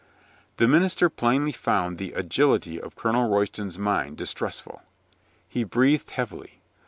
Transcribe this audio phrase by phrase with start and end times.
[0.57, 4.81] The minister plainly found the agility of Colonel Royston's mind distressful.
[5.47, 6.59] He breathed heavily.